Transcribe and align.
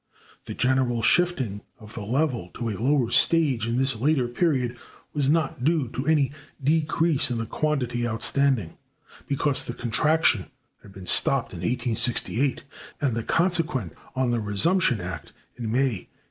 The 0.47 0.55
general 0.55 1.03
shifting 1.03 1.61
of 1.77 1.93
the 1.93 2.01
level 2.01 2.49
to 2.55 2.69
a 2.69 2.75
lower 2.81 3.11
stage 3.11 3.67
in 3.67 3.77
this 3.77 3.95
later 3.95 4.27
period 4.27 4.75
was 5.13 5.29
not 5.29 5.63
due 5.63 5.89
to 5.89 6.07
any 6.07 6.31
decrease 6.59 7.29
in 7.29 7.37
the 7.37 7.45
quantity 7.45 8.07
outstanding, 8.07 8.79
because 9.27 9.63
the 9.63 9.75
contraction 9.75 10.47
had 10.81 10.91
been 10.91 11.05
stopped 11.05 11.53
in 11.53 11.59
1868, 11.59 12.63
and 12.99 13.13
that 13.15 13.27
consequent 13.27 13.93
on 14.15 14.31
the 14.31 14.39
resumption 14.39 14.99
act 14.99 15.33
in 15.55 15.65
May, 15.71 16.09
1878. 16.09 16.09